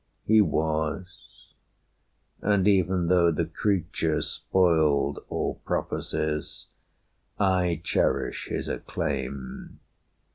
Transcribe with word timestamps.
He 0.25 0.41
was. 0.41 1.51
And 2.41 2.67
even 2.67 3.05
though 3.05 3.29
the 3.29 3.45
creature 3.45 4.19
spoiled 4.23 5.23
All 5.29 5.61
prophecies, 5.63 6.65
I 7.37 7.81
cherish 7.83 8.47
his 8.47 8.67
acclaim. 8.67 9.79